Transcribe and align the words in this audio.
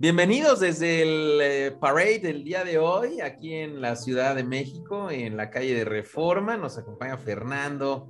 Bienvenidos 0.00 0.60
desde 0.60 1.02
el 1.02 1.40
eh, 1.42 1.72
parade 1.78 2.20
del 2.20 2.42
día 2.42 2.64
de 2.64 2.78
hoy, 2.78 3.20
aquí 3.20 3.52
en 3.52 3.82
la 3.82 3.96
Ciudad 3.96 4.34
de 4.34 4.44
México, 4.44 5.10
en 5.10 5.36
la 5.36 5.50
calle 5.50 5.74
de 5.74 5.84
Reforma. 5.84 6.56
Nos 6.56 6.78
acompaña 6.78 7.18
Fernando 7.18 8.08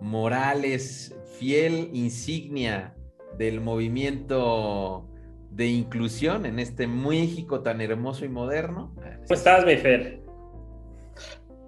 Morales, 0.00 1.16
fiel 1.36 1.90
insignia 1.92 2.94
del 3.36 3.60
movimiento 3.60 5.08
de 5.50 5.66
inclusión 5.66 6.46
en 6.46 6.60
este 6.60 6.86
México 6.86 7.60
tan 7.60 7.80
hermoso 7.80 8.24
y 8.24 8.28
moderno. 8.28 8.94
¿Cómo 8.94 9.24
estás, 9.28 9.66
mi 9.66 9.76
Fer? 9.78 10.20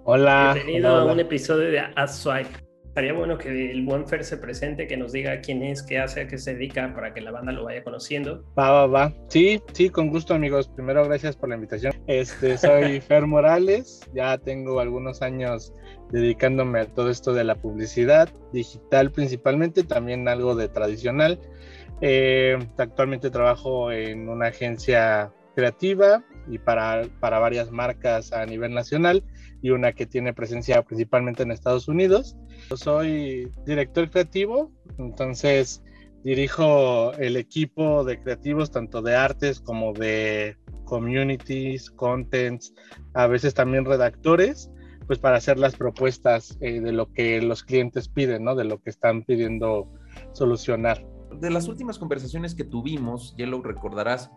Hola. 0.05 0.53
Bienvenido 0.53 0.95
a 0.95 1.11
un 1.11 1.19
episodio 1.19 1.69
de 1.69 2.07
Swipe. 2.07 2.68
Estaría 2.99 3.17
bueno 3.17 3.37
que 3.37 3.71
el 3.71 3.85
buen 3.85 4.05
Fer 4.05 4.25
se 4.25 4.35
presente, 4.35 4.85
que 4.85 4.97
nos 4.97 5.13
diga 5.13 5.39
quién 5.39 5.63
es, 5.63 5.81
qué 5.81 5.99
hace, 5.99 6.19
a 6.19 6.27
qué 6.27 6.37
se 6.37 6.55
dedica, 6.55 6.93
para 6.93 7.13
que 7.13 7.21
la 7.21 7.31
banda 7.31 7.53
lo 7.53 7.63
vaya 7.63 7.81
conociendo. 7.81 8.43
Va, 8.59 8.71
va, 8.71 8.87
va. 8.87 9.13
Sí, 9.29 9.61
sí, 9.71 9.89
con 9.89 10.09
gusto, 10.09 10.33
amigos. 10.33 10.67
Primero, 10.67 11.05
gracias 11.05 11.37
por 11.37 11.47
la 11.47 11.55
invitación. 11.55 11.93
Este, 12.07 12.57
soy 12.57 12.99
Fer 13.07 13.25
Morales. 13.25 14.01
Ya 14.13 14.37
tengo 14.37 14.81
algunos 14.81 15.21
años 15.21 15.71
dedicándome 16.11 16.81
a 16.81 16.87
todo 16.87 17.09
esto 17.09 17.31
de 17.31 17.45
la 17.45 17.55
publicidad 17.55 18.27
digital, 18.51 19.11
principalmente, 19.13 19.83
también 19.83 20.27
algo 20.27 20.53
de 20.55 20.67
tradicional. 20.67 21.39
Eh, 22.01 22.57
actualmente 22.77 23.29
trabajo 23.29 23.93
en 23.93 24.27
una 24.27 24.47
agencia 24.47 25.31
creativa 25.55 26.25
y 26.49 26.57
para, 26.57 27.03
para 27.21 27.39
varias 27.39 27.71
marcas 27.71 28.33
a 28.33 28.45
nivel 28.45 28.73
nacional 28.73 29.23
y 29.61 29.71
una 29.71 29.93
que 29.93 30.05
tiene 30.05 30.33
presencia 30.33 30.81
principalmente 30.83 31.43
en 31.43 31.51
Estados 31.51 31.87
Unidos. 31.87 32.37
Soy 32.75 33.51
director 33.65 34.09
creativo, 34.09 34.71
entonces 34.97 35.83
dirijo 36.23 37.13
el 37.13 37.37
equipo 37.37 38.03
de 38.03 38.21
creativos 38.21 38.71
tanto 38.71 39.01
de 39.01 39.15
artes 39.15 39.59
como 39.59 39.93
de 39.93 40.57
communities, 40.85 41.91
contents, 41.91 42.73
a 43.13 43.27
veces 43.27 43.53
también 43.53 43.85
redactores, 43.85 44.71
pues 45.07 45.19
para 45.19 45.37
hacer 45.37 45.57
las 45.57 45.75
propuestas 45.75 46.57
eh, 46.61 46.81
de 46.81 46.91
lo 46.91 47.11
que 47.11 47.41
los 47.41 47.63
clientes 47.63 48.07
piden, 48.09 48.43
¿no? 48.43 48.55
De 48.55 48.63
lo 48.63 48.81
que 48.81 48.89
están 48.89 49.23
pidiendo 49.23 49.91
solucionar. 50.33 51.05
De 51.39 51.51
las 51.51 51.67
últimas 51.67 51.99
conversaciones 51.99 52.55
que 52.55 52.63
tuvimos, 52.63 53.35
ya 53.37 53.45
lo 53.45 53.61
recordarás, 53.61 54.31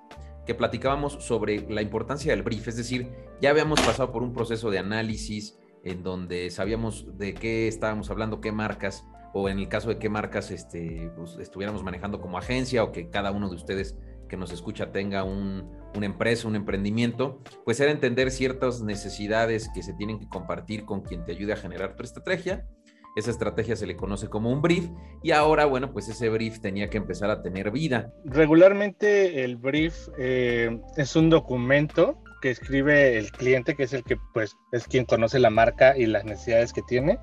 que 0.47 0.55
platicábamos 0.55 1.15
sobre 1.25 1.69
la 1.69 1.83
importancia 1.83 2.33
del 2.33 2.43
brief, 2.43 2.69
es 2.69 2.77
decir, 2.77 3.11
ya 3.41 3.51
habíamos 3.51 3.81
pasado 3.81 4.12
por 4.12 4.23
un 4.23 4.33
proceso 4.33 4.71
de 4.71 4.79
análisis 4.79 5.59
en 5.85 6.03
donde 6.03 6.51
sabíamos 6.51 7.19
de 7.19 7.35
qué 7.35 7.69
estábamos 7.69 8.11
hablando, 8.11 8.41
qué 8.41 8.53
marcas, 8.53 9.05
o 9.33 9.48
en 9.48 9.59
el 9.59 9.69
caso 9.69 9.89
de 9.89 9.98
qué 9.98 10.09
marcas 10.09 10.51
este, 10.51 11.11
pues, 11.17 11.37
estuviéramos 11.39 11.83
manejando 11.83 12.20
como 12.20 12.39
agencia 12.39 12.85
o 12.85 12.93
que 12.93 13.09
cada 13.09 13.31
uno 13.33 13.48
de 13.48 13.57
ustedes 13.57 13.97
que 14.29 14.37
nos 14.37 14.53
escucha 14.53 14.93
tenga 14.93 15.25
un, 15.25 15.70
una 15.95 16.07
empresa, 16.07 16.48
un 16.48 16.57
emprendimiento, 16.57 17.41
pues 17.65 17.81
era 17.81 17.91
entender 17.91 18.31
ciertas 18.31 18.83
necesidades 18.83 19.69
que 19.75 19.83
se 19.83 19.93
tienen 19.95 20.19
que 20.19 20.29
compartir 20.29 20.85
con 20.85 21.03
quien 21.03 21.25
te 21.25 21.33
ayude 21.33 21.53
a 21.53 21.57
generar 21.57 21.97
tu 21.97 22.03
estrategia 22.03 22.67
esa 23.15 23.31
estrategia 23.31 23.77
se 23.77 23.87
le 23.87 23.97
conoce 23.97 24.29
como 24.29 24.51
un 24.51 24.63
brief 24.63 24.89
y 25.23 25.33
ahora, 25.33 25.67
bueno, 25.67 25.93
pues 25.93 26.09
ese 26.09 26.29
brief 26.29 26.61
tenía 26.61 26.89
que 26.89 26.97
empezar 26.97 27.31
a 27.31 27.43
tener 27.43 27.71
vida. 27.71 28.13
Regularmente 28.25 29.45
el 29.45 29.57
brief 29.57 30.09
eh, 30.19 30.81
es 30.97 31.17
un 31.17 31.31
documento 31.31 32.19
que 32.41 32.51
escribe 32.51 33.19
el 33.19 33.31
cliente, 33.31 33.77
que 33.77 33.85
es 33.85 33.93
el 33.93 34.03
que 34.03 34.17
pues 34.35 34.57
es 34.73 34.89
quien 34.89 35.05
conoce 35.05 35.39
la 35.39 35.51
marca 35.51 35.97
y 35.97 36.07
las 36.07 36.25
necesidades 36.25 36.73
que 36.73 36.83
tiene. 36.83 37.19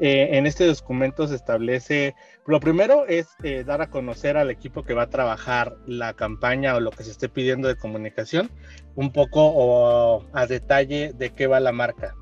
Eh, 0.00 0.38
en 0.38 0.46
este 0.46 0.64
documento 0.64 1.26
se 1.26 1.34
establece, 1.34 2.14
lo 2.46 2.60
primero 2.60 3.04
es 3.06 3.26
eh, 3.42 3.64
dar 3.64 3.82
a 3.82 3.90
conocer 3.90 4.36
al 4.36 4.48
equipo 4.48 4.84
que 4.84 4.94
va 4.94 5.02
a 5.02 5.10
trabajar 5.10 5.74
la 5.86 6.14
campaña 6.14 6.76
o 6.76 6.80
lo 6.80 6.92
que 6.92 7.02
se 7.02 7.10
esté 7.10 7.28
pidiendo 7.28 7.66
de 7.66 7.76
comunicación, 7.76 8.48
un 8.94 9.12
poco 9.12 10.24
a 10.32 10.46
detalle 10.46 11.12
de 11.14 11.30
qué 11.30 11.48
va 11.48 11.58
la 11.58 11.72
marca. 11.72 12.14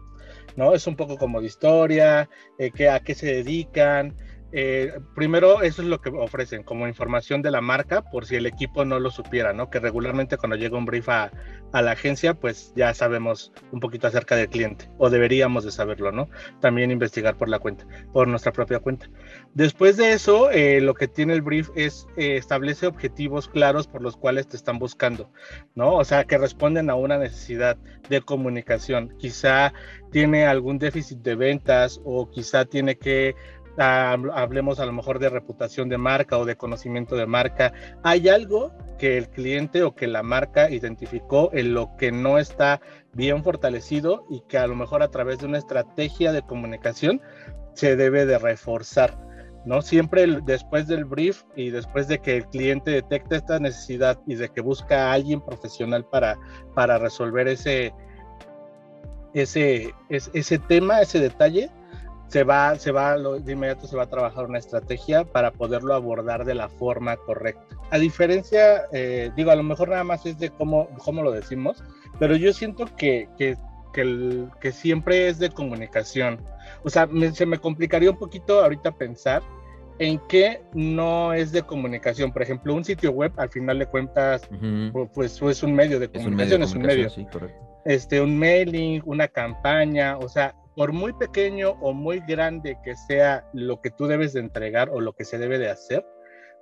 ¿No? 0.56 0.74
Es 0.74 0.86
un 0.86 0.96
poco 0.96 1.16
como 1.16 1.40
de 1.40 1.46
historia, 1.46 2.28
eh, 2.58 2.88
a 2.88 3.00
qué 3.00 3.14
se 3.14 3.26
dedican. 3.26 4.16
Eh, 4.52 5.00
primero, 5.14 5.62
eso 5.62 5.82
es 5.82 5.88
lo 5.88 6.00
que 6.00 6.10
ofrecen, 6.10 6.62
como 6.62 6.86
información 6.86 7.42
de 7.42 7.50
la 7.50 7.60
marca, 7.60 8.02
por 8.02 8.26
si 8.26 8.36
el 8.36 8.46
equipo 8.46 8.84
no 8.84 9.00
lo 9.00 9.10
supiera, 9.10 9.52
¿no? 9.52 9.70
Que 9.70 9.80
regularmente 9.80 10.36
cuando 10.36 10.56
llega 10.56 10.78
un 10.78 10.84
brief 10.84 11.08
a, 11.08 11.32
a 11.72 11.82
la 11.82 11.92
agencia, 11.92 12.34
pues 12.34 12.72
ya 12.76 12.94
sabemos 12.94 13.52
un 13.72 13.80
poquito 13.80 14.06
acerca 14.06 14.36
del 14.36 14.48
cliente, 14.48 14.88
o 14.98 15.10
deberíamos 15.10 15.64
de 15.64 15.72
saberlo, 15.72 16.12
¿no? 16.12 16.28
También 16.60 16.90
investigar 16.90 17.36
por 17.36 17.48
la 17.48 17.58
cuenta, 17.58 17.86
por 18.12 18.28
nuestra 18.28 18.52
propia 18.52 18.78
cuenta. 18.78 19.10
Después 19.54 19.96
de 19.96 20.12
eso, 20.12 20.50
eh, 20.50 20.80
lo 20.80 20.94
que 20.94 21.08
tiene 21.08 21.34
el 21.34 21.42
brief 21.42 21.70
es 21.74 22.06
eh, 22.16 22.36
establece 22.36 22.86
objetivos 22.86 23.48
claros 23.48 23.86
por 23.88 24.00
los 24.00 24.16
cuales 24.16 24.46
te 24.46 24.56
están 24.56 24.78
buscando, 24.78 25.30
¿no? 25.74 25.96
O 25.96 26.04
sea, 26.04 26.24
que 26.24 26.38
responden 26.38 26.88
a 26.88 26.94
una 26.94 27.18
necesidad 27.18 27.76
de 28.08 28.20
comunicación. 28.20 29.14
Quizá 29.18 29.72
tiene 30.10 30.46
algún 30.46 30.78
déficit 30.78 31.18
de 31.18 31.34
ventas 31.34 32.00
o 32.04 32.30
quizá 32.30 32.64
tiene 32.64 32.96
que 32.96 33.34
hablemos 33.78 34.80
a 34.80 34.86
lo 34.86 34.92
mejor 34.92 35.18
de 35.18 35.28
reputación 35.28 35.88
de 35.88 35.98
marca 35.98 36.38
o 36.38 36.44
de 36.44 36.56
conocimiento 36.56 37.16
de 37.16 37.26
marca, 37.26 37.72
hay 38.02 38.28
algo 38.28 38.72
que 38.98 39.18
el 39.18 39.28
cliente 39.28 39.82
o 39.82 39.94
que 39.94 40.06
la 40.06 40.22
marca 40.22 40.70
identificó 40.70 41.50
en 41.52 41.74
lo 41.74 41.96
que 41.96 42.12
no 42.12 42.38
está 42.38 42.80
bien 43.12 43.44
fortalecido 43.44 44.24
y 44.30 44.40
que 44.48 44.58
a 44.58 44.66
lo 44.66 44.74
mejor 44.74 45.02
a 45.02 45.08
través 45.08 45.38
de 45.38 45.46
una 45.46 45.58
estrategia 45.58 46.32
de 46.32 46.42
comunicación 46.42 47.20
se 47.74 47.96
debe 47.96 48.26
de 48.26 48.38
reforzar. 48.38 49.18
¿no? 49.66 49.82
Siempre 49.82 50.26
después 50.44 50.86
del 50.86 51.04
brief 51.04 51.42
y 51.56 51.70
después 51.70 52.06
de 52.08 52.20
que 52.20 52.36
el 52.36 52.46
cliente 52.46 52.92
detecta 52.92 53.36
esta 53.36 53.58
necesidad 53.58 54.18
y 54.26 54.36
de 54.36 54.48
que 54.48 54.60
busca 54.60 55.10
a 55.10 55.12
alguien 55.12 55.40
profesional 55.40 56.04
para, 56.04 56.38
para 56.74 56.98
resolver 56.98 57.48
ese, 57.48 57.92
ese, 59.34 59.92
ese 60.08 60.58
tema, 60.60 61.00
ese 61.00 61.18
detalle, 61.18 61.70
se 62.28 62.42
va, 62.44 62.76
se 62.76 62.90
va, 62.90 63.16
de 63.16 63.52
inmediato 63.52 63.86
se 63.86 63.96
va 63.96 64.04
a 64.04 64.08
trabajar 64.08 64.46
una 64.46 64.58
estrategia 64.58 65.24
para 65.24 65.52
poderlo 65.52 65.94
abordar 65.94 66.44
de 66.44 66.54
la 66.54 66.68
forma 66.68 67.16
correcta. 67.16 67.76
A 67.90 67.98
diferencia, 67.98 68.84
eh, 68.92 69.30
digo, 69.36 69.50
a 69.50 69.56
lo 69.56 69.62
mejor 69.62 69.90
nada 69.90 70.04
más 70.04 70.26
es 70.26 70.38
de 70.38 70.50
cómo, 70.50 70.88
cómo 70.98 71.22
lo 71.22 71.30
decimos, 71.30 71.82
pero 72.18 72.34
yo 72.34 72.52
siento 72.52 72.86
que, 72.96 73.28
que, 73.38 73.56
que, 73.92 74.44
que 74.60 74.72
siempre 74.72 75.28
es 75.28 75.38
de 75.38 75.50
comunicación. 75.50 76.40
O 76.82 76.90
sea, 76.90 77.08
se 77.32 77.46
me 77.46 77.58
complicaría 77.58 78.10
un 78.10 78.18
poquito 78.18 78.60
ahorita 78.60 78.92
pensar 78.92 79.42
en 79.98 80.20
qué 80.28 80.62
no 80.74 81.32
es 81.32 81.52
de 81.52 81.62
comunicación. 81.62 82.32
Por 82.32 82.42
ejemplo, 82.42 82.74
un 82.74 82.84
sitio 82.84 83.12
web, 83.12 83.32
al 83.36 83.50
final 83.50 83.78
de 83.78 83.86
cuentas, 83.86 84.48
pues, 85.14 85.40
es 85.40 85.62
un 85.62 85.74
medio 85.74 86.00
de 86.00 86.08
comunicación, 86.08 86.62
es 86.62 86.74
un 86.74 86.82
medio. 86.82 87.06
Es 87.06 87.16
un 87.16 87.24
medio. 87.24 87.50
Este, 87.84 88.20
un 88.20 88.36
mailing, 88.36 89.00
una 89.04 89.28
campaña, 89.28 90.18
o 90.18 90.28
sea, 90.28 90.56
por 90.76 90.92
muy 90.92 91.14
pequeño 91.14 91.70
o 91.80 91.94
muy 91.94 92.20
grande 92.20 92.76
que 92.84 92.94
sea 92.94 93.48
lo 93.54 93.80
que 93.80 93.90
tú 93.90 94.06
debes 94.06 94.34
de 94.34 94.40
entregar 94.40 94.90
o 94.90 95.00
lo 95.00 95.14
que 95.14 95.24
se 95.24 95.38
debe 95.38 95.58
de 95.58 95.70
hacer, 95.70 96.04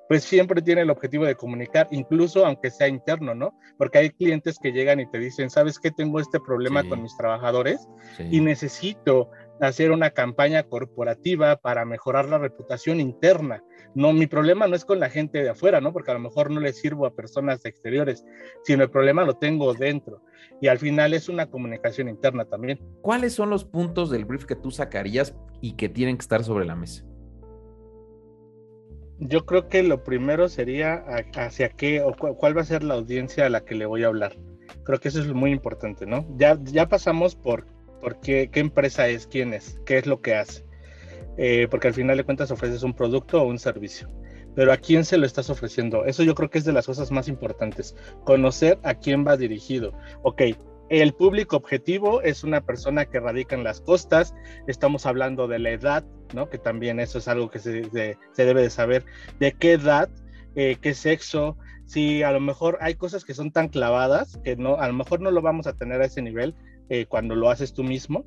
pues 0.08 0.22
siempre 0.22 0.62
tiene 0.62 0.82
el 0.82 0.91
objetivo 0.91 1.25
de 1.25 1.34
comunicar, 1.34 1.88
incluso 1.91 2.47
aunque 2.47 2.70
sea 2.70 2.88
interno, 2.88 3.34
¿no? 3.34 3.58
Porque 3.76 3.98
hay 3.98 4.10
clientes 4.10 4.58
que 4.62 4.70
llegan 4.70 5.00
y 5.00 5.10
te 5.10 5.19
dicen, 5.19 5.50
¿sabes 5.50 5.78
qué? 5.78 5.91
Tengo 5.91 6.20
este 6.20 6.38
problema 6.41 6.86
con 6.88 7.02
mis 7.02 7.16
trabajadores 7.16 7.88
y 8.19 8.41
necesito 8.41 9.30
hacer 9.60 9.92
una 9.92 10.10
campaña 10.10 10.65
corporativa 10.65 11.56
para 11.56 11.84
mejorar 11.84 12.28
la 12.28 12.38
reputación 12.38 13.00
interna. 13.00 13.62
No, 13.94 14.12
mi 14.12 14.26
problema 14.26 14.66
no 14.66 14.75
es 14.75 14.84
con 14.84 14.98
la 14.98 15.10
gente 15.10 15.42
de 15.42 15.50
afuera, 15.50 15.81
¿no? 15.81 15.92
Porque 15.92 16.10
a 16.10 16.15
lo 16.15 16.20
mejor 16.20 16.50
no 16.50 16.60
le 16.60 16.72
sirvo 16.72 17.06
a 17.06 17.15
personas 17.15 17.64
exteriores, 17.64 18.25
sino 18.64 18.82
el 18.82 18.91
problema 18.91 19.25
lo 19.25 19.34
tengo 19.34 19.72
dentro. 19.75 20.23
Y 20.61 20.69
al 20.69 20.78
final 20.78 21.14
es 21.14 21.28
una 21.28 21.46
comunicación 21.46 22.08
interna 22.08 22.44
también. 22.44 22.81
¿Cuáles 23.02 23.34
son 23.34 23.50
los 23.50 23.64
puntos 23.64 24.11
del 24.11 24.25
brief 24.25 24.44
que 24.44 24.56
tú 24.56 24.70
sacarías 24.70 25.34
y 25.61 25.75
que 25.75 25.88
tienen 25.88 26.17
que 26.17 26.23
estar 26.23 26.43
sobre 26.43 26.64
la 26.64 26.75
mesa? 26.75 27.05
Yo 29.20 29.46
creo 29.46 29.69
que 29.69 29.82
lo 29.84 30.02
primero 30.02 30.49
sería 30.49 31.05
hacia 31.37 31.69
qué 31.69 32.02
o 32.02 32.14
cuál 32.14 32.56
va 32.56 32.62
a 32.62 32.64
ser 32.64 32.82
la 32.82 32.94
audiencia 32.94 33.46
a 33.46 33.49
la 33.49 33.64
que 33.64 33.76
le 33.76 33.87
voy 33.87 34.02
a 34.02 34.08
hablar. 34.08 34.37
Creo 34.82 34.99
que 34.99 35.08
eso 35.08 35.20
es 35.20 35.32
muy 35.32 35.52
importante, 35.52 36.05
¿no? 36.05 36.26
Ya, 36.37 36.58
ya 36.64 36.88
pasamos 36.88 37.37
por 37.37 37.64
por 38.04 38.20
qué, 38.20 38.50
empresa 38.52 39.08
es, 39.08 39.26
quién 39.26 39.54
es, 39.54 39.80
qué 39.86 39.96
es 39.96 40.06
lo 40.06 40.20
que 40.20 40.34
hace. 40.34 40.62
Eh, 41.38 41.68
porque 41.70 41.88
al 41.88 41.94
final 41.94 42.18
de 42.18 42.24
cuentas 42.24 42.50
ofreces 42.50 42.82
un 42.82 42.92
producto 42.92 43.40
o 43.40 43.46
un 43.46 43.58
servicio. 43.58 44.10
Pero 44.54 44.74
a 44.74 44.76
quién 44.76 45.06
se 45.06 45.16
lo 45.16 45.24
estás 45.24 45.48
ofreciendo. 45.48 46.04
Eso 46.04 46.22
yo 46.22 46.34
creo 46.34 46.50
que 46.50 46.58
es 46.58 46.66
de 46.66 46.74
las 46.74 46.84
cosas 46.84 47.10
más 47.10 47.28
importantes. 47.28 47.96
Conocer 48.24 48.78
a 48.82 48.92
quién 48.92 49.26
va 49.26 49.38
dirigido. 49.38 49.94
Ok, 50.22 50.42
el 50.90 51.14
público 51.14 51.56
objetivo 51.56 52.20
es 52.20 52.44
una 52.44 52.60
persona 52.60 53.06
que 53.06 53.20
radica 53.20 53.56
en 53.56 53.64
las 53.64 53.80
costas. 53.80 54.34
Estamos 54.66 55.06
hablando 55.06 55.48
de 55.48 55.60
la 55.60 55.70
edad, 55.70 56.04
¿no? 56.34 56.50
Que 56.50 56.58
también 56.58 57.00
eso 57.00 57.16
es 57.16 57.26
algo 57.26 57.50
que 57.50 57.58
se, 57.58 57.90
debe 58.36 58.62
de 58.62 58.70
saber. 58.70 59.06
¿De 59.40 59.52
qué 59.52 59.72
edad? 59.72 60.10
Eh, 60.56 60.76
¿Qué 60.78 60.92
sexo? 60.92 61.56
Si 61.86 62.22
a 62.22 62.32
lo 62.32 62.40
mejor 62.40 62.76
hay 62.82 62.96
cosas 62.96 63.24
que 63.24 63.32
son 63.32 63.50
tan 63.50 63.68
clavadas 63.68 64.38
que 64.44 64.56
no, 64.56 64.76
a 64.76 64.88
lo 64.88 64.92
mejor 64.92 65.22
no 65.22 65.30
lo 65.30 65.40
vamos 65.40 65.66
a 65.66 65.74
tener 65.74 66.02
a 66.02 66.06
ese 66.06 66.20
nivel, 66.20 66.54
eh, 66.88 67.06
cuando 67.06 67.34
lo 67.34 67.50
haces 67.50 67.72
tú 67.72 67.82
mismo, 67.82 68.25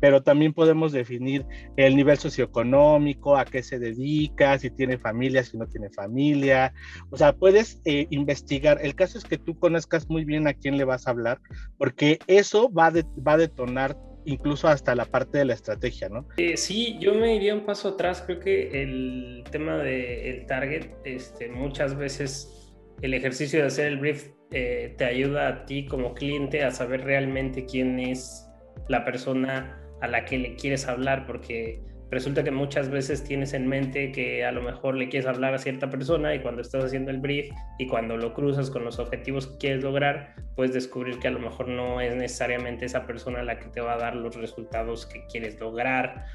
pero 0.00 0.22
también 0.22 0.52
podemos 0.52 0.92
definir 0.92 1.46
el 1.76 1.96
nivel 1.96 2.18
socioeconómico, 2.18 3.36
a 3.36 3.44
qué 3.44 3.62
se 3.62 3.78
dedica, 3.78 4.58
si 4.58 4.70
tiene 4.70 4.98
familia, 4.98 5.44
si 5.44 5.56
no 5.56 5.66
tiene 5.66 5.90
familia. 5.90 6.72
O 7.10 7.16
sea, 7.16 7.32
puedes 7.32 7.80
eh, 7.84 8.06
investigar. 8.10 8.78
El 8.82 8.94
caso 8.94 9.18
es 9.18 9.24
que 9.24 9.38
tú 9.38 9.58
conozcas 9.58 10.08
muy 10.08 10.24
bien 10.24 10.46
a 10.46 10.54
quién 10.54 10.76
le 10.76 10.84
vas 10.84 11.06
a 11.06 11.10
hablar, 11.10 11.40
porque 11.78 12.18
eso 12.26 12.70
va, 12.72 12.92
va 13.26 13.32
a 13.32 13.38
detonar 13.38 13.96
incluso 14.24 14.68
hasta 14.68 14.94
la 14.94 15.04
parte 15.04 15.38
de 15.38 15.44
la 15.46 15.54
estrategia, 15.54 16.08
¿no? 16.08 16.26
Eh, 16.36 16.56
sí, 16.56 16.98
yo 17.00 17.14
me 17.14 17.34
iría 17.34 17.54
un 17.54 17.64
paso 17.64 17.90
atrás. 17.90 18.22
Creo 18.26 18.40
que 18.40 18.82
el 18.82 19.44
tema 19.50 19.78
del 19.78 20.46
target, 20.46 20.90
este, 21.04 21.48
muchas 21.48 21.96
veces 21.96 22.69
el 23.02 23.14
ejercicio 23.14 23.60
de 23.60 23.66
hacer 23.66 23.86
el 23.86 23.98
brief 23.98 24.28
eh, 24.52 24.94
te 24.98 25.04
ayuda 25.04 25.48
a 25.48 25.64
ti 25.64 25.86
como 25.86 26.14
cliente 26.14 26.64
a 26.64 26.70
saber 26.70 27.02
realmente 27.02 27.66
quién 27.66 27.98
es 27.98 28.48
la 28.88 29.04
persona 29.04 29.80
a 30.00 30.08
la 30.08 30.24
que 30.24 30.38
le 30.38 30.56
quieres 30.56 30.88
hablar, 30.88 31.26
porque 31.26 31.82
resulta 32.10 32.42
que 32.42 32.50
muchas 32.50 32.90
veces 32.90 33.22
tienes 33.22 33.54
en 33.54 33.68
mente 33.68 34.10
que 34.10 34.44
a 34.44 34.50
lo 34.50 34.62
mejor 34.62 34.96
le 34.96 35.08
quieres 35.08 35.28
hablar 35.28 35.54
a 35.54 35.58
cierta 35.58 35.88
persona 35.88 36.34
y 36.34 36.40
cuando 36.40 36.62
estás 36.62 36.84
haciendo 36.84 37.10
el 37.10 37.18
brief 37.18 37.48
y 37.78 37.86
cuando 37.86 38.16
lo 38.16 38.34
cruzas 38.34 38.70
con 38.70 38.84
los 38.84 38.98
objetivos 38.98 39.46
que 39.46 39.58
quieres 39.58 39.84
lograr, 39.84 40.34
puedes 40.56 40.74
descubrir 40.74 41.18
que 41.20 41.28
a 41.28 41.30
lo 41.30 41.38
mejor 41.38 41.68
no 41.68 42.00
es 42.00 42.14
necesariamente 42.16 42.86
esa 42.86 43.06
persona 43.06 43.42
la 43.42 43.58
que 43.58 43.68
te 43.68 43.80
va 43.80 43.94
a 43.94 43.98
dar 43.98 44.16
los 44.16 44.34
resultados 44.34 45.06
que 45.06 45.24
quieres 45.26 45.60
lograr. 45.60 46.26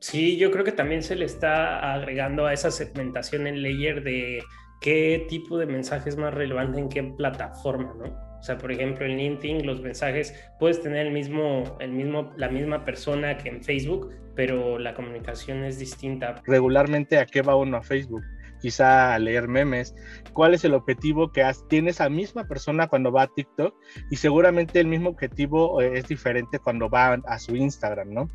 Sí, 0.00 0.38
yo 0.38 0.50
creo 0.50 0.64
que 0.64 0.72
también 0.72 1.02
se 1.02 1.16
le 1.16 1.24
está 1.24 1.92
agregando 1.92 2.46
a 2.46 2.52
esa 2.52 2.70
segmentación 2.70 3.46
en 3.46 3.62
layer 3.62 4.02
de 4.02 4.42
qué 4.80 5.26
tipo 5.28 5.58
de 5.58 5.66
mensaje 5.66 6.08
es 6.08 6.16
más 6.16 6.34
relevante 6.34 6.78
en 6.78 6.88
qué 6.88 7.02
plataforma, 7.02 7.94
¿no? 7.98 8.28
O 8.38 8.42
sea, 8.42 8.56
por 8.56 8.70
ejemplo, 8.70 9.04
en 9.04 9.16
LinkedIn 9.16 9.66
los 9.66 9.80
mensajes 9.80 10.32
puedes 10.60 10.80
tener 10.80 11.06
el 11.06 11.12
mismo, 11.12 11.76
el 11.80 11.90
mismo, 11.90 12.32
la 12.36 12.48
misma 12.48 12.84
persona 12.84 13.36
que 13.36 13.48
en 13.48 13.64
Facebook, 13.64 14.14
pero 14.36 14.78
la 14.78 14.94
comunicación 14.94 15.64
es 15.64 15.78
distinta. 15.78 16.40
Regularmente, 16.46 17.18
¿a 17.18 17.26
qué 17.26 17.42
va 17.42 17.56
uno 17.56 17.78
a 17.78 17.82
Facebook? 17.82 18.22
Quizá 18.60 19.14
a 19.14 19.18
leer 19.18 19.48
memes, 19.48 19.94
cuál 20.32 20.54
es 20.54 20.64
el 20.64 20.74
objetivo 20.74 21.32
que 21.32 21.42
has, 21.42 21.66
tiene 21.68 21.90
esa 21.90 22.08
misma 22.08 22.44
persona 22.44 22.88
cuando 22.88 23.12
va 23.12 23.22
a 23.22 23.26
TikTok 23.28 23.74
y 24.10 24.16
seguramente 24.16 24.80
el 24.80 24.86
mismo 24.86 25.10
objetivo 25.10 25.80
eh, 25.80 25.98
es 25.98 26.08
diferente 26.08 26.58
cuando 26.58 26.88
va 26.88 27.14
a 27.14 27.38
su 27.38 27.56
Instagram, 27.56 28.12
¿no? 28.12 28.30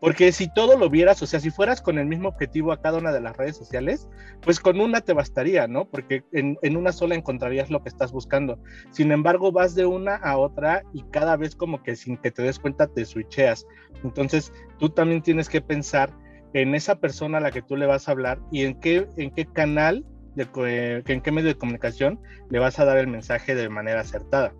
Porque 0.00 0.32
si 0.32 0.52
todo 0.52 0.78
lo 0.78 0.90
vieras, 0.90 1.22
o 1.22 1.26
sea, 1.26 1.40
si 1.40 1.50
fueras 1.50 1.80
con 1.80 1.98
el 1.98 2.06
mismo 2.06 2.28
objetivo 2.28 2.72
a 2.72 2.80
cada 2.80 2.98
una 2.98 3.12
de 3.12 3.20
las 3.20 3.36
redes 3.36 3.56
sociales, 3.56 4.08
pues 4.42 4.60
con 4.60 4.80
una 4.80 5.00
te 5.00 5.12
bastaría, 5.12 5.66
¿no? 5.66 5.86
Porque 5.86 6.22
en, 6.32 6.56
en 6.62 6.76
una 6.76 6.92
sola 6.92 7.14
encontrarías 7.14 7.70
lo 7.70 7.82
que 7.82 7.88
estás 7.88 8.12
buscando. 8.12 8.58
Sin 8.90 9.10
embargo, 9.10 9.52
vas 9.52 9.74
de 9.74 9.86
una 9.86 10.16
a 10.16 10.38
otra 10.38 10.82
y 10.92 11.02
cada 11.10 11.36
vez 11.36 11.56
como 11.56 11.82
que 11.82 11.96
sin 11.96 12.16
que 12.18 12.30
te 12.30 12.42
des 12.42 12.58
cuenta 12.58 12.86
te 12.86 13.04
switcheas. 13.04 13.66
Entonces, 14.02 14.52
tú 14.78 14.90
también 14.90 15.22
tienes 15.22 15.48
que 15.48 15.60
pensar 15.60 16.10
en 16.54 16.74
esa 16.74 17.00
persona 17.00 17.38
a 17.38 17.40
la 17.40 17.50
que 17.50 17.62
tú 17.62 17.76
le 17.76 17.86
vas 17.86 18.08
a 18.08 18.12
hablar 18.12 18.38
y 18.50 18.62
en 18.62 18.80
qué, 18.80 19.06
en 19.16 19.30
qué 19.32 19.44
canal, 19.44 20.04
de, 20.36 21.02
en 21.06 21.20
qué 21.20 21.32
medio 21.32 21.48
de 21.48 21.58
comunicación 21.58 22.20
le 22.50 22.58
vas 22.58 22.78
a 22.78 22.84
dar 22.84 22.96
el 22.96 23.08
mensaje 23.08 23.54
de 23.54 23.68
manera 23.68 24.00
acertada. 24.00 24.54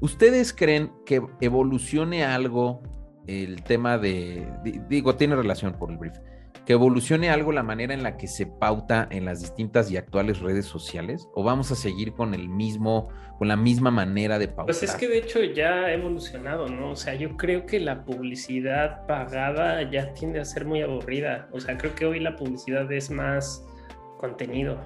¿Ustedes 0.00 0.52
creen 0.52 0.90
que 1.04 1.20
evolucione 1.40 2.24
algo 2.24 2.82
el 3.26 3.62
tema 3.62 3.98
de, 3.98 4.48
digo, 4.88 5.14
tiene 5.16 5.36
relación 5.36 5.74
por 5.74 5.90
el 5.90 5.98
brief, 5.98 6.16
que 6.70 6.74
evolucione 6.74 7.30
algo 7.30 7.50
la 7.50 7.64
manera 7.64 7.94
en 7.94 8.04
la 8.04 8.16
que 8.16 8.28
se 8.28 8.46
pauta 8.46 9.08
en 9.10 9.24
las 9.24 9.40
distintas 9.40 9.90
y 9.90 9.96
actuales 9.96 10.38
redes 10.38 10.66
sociales? 10.66 11.28
¿O 11.34 11.42
vamos 11.42 11.72
a 11.72 11.74
seguir 11.74 12.12
con 12.12 12.32
el 12.32 12.48
mismo, 12.48 13.08
con 13.40 13.48
la 13.48 13.56
misma 13.56 13.90
manera 13.90 14.38
de 14.38 14.46
pautar? 14.46 14.66
Pues 14.66 14.84
es 14.84 14.94
que 14.94 15.08
de 15.08 15.18
hecho 15.18 15.42
ya 15.42 15.86
ha 15.86 15.92
evolucionado, 15.92 16.68
¿no? 16.68 16.92
O 16.92 16.94
sea, 16.94 17.16
yo 17.16 17.36
creo 17.36 17.66
que 17.66 17.80
la 17.80 18.04
publicidad 18.04 19.04
pagada 19.08 19.82
ya 19.90 20.14
tiende 20.14 20.38
a 20.38 20.44
ser 20.44 20.64
muy 20.64 20.80
aburrida. 20.80 21.48
O 21.50 21.58
sea, 21.58 21.76
creo 21.76 21.92
que 21.96 22.06
hoy 22.06 22.20
la 22.20 22.36
publicidad 22.36 22.92
es 22.92 23.10
más 23.10 23.66
contenido. 24.18 24.78